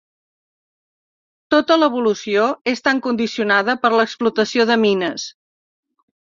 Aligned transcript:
Tota 1.55 1.77
la 1.81 1.89
evolució 1.93 2.47
és 2.73 2.83
tan 2.89 3.03
condicionada 3.09 3.79
per 3.87 3.95
la 3.99 4.09
explotació 4.09 4.69
de 4.73 4.83
mines. 4.89 5.31